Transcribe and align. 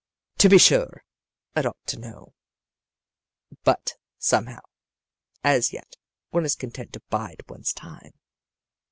To 0.39 0.49
be 0.49 0.57
sure, 0.57 1.03
it 1.55 1.63
ought 1.63 1.85
to 1.85 1.99
know, 1.99 2.33
but, 3.63 3.97
somehow, 4.17 4.61
as 5.43 5.71
yet 5.73 5.95
one 6.31 6.43
is 6.43 6.55
content 6.55 6.93
to 6.93 7.01
bide 7.11 7.43
one's 7.47 7.71
time. 7.71 8.13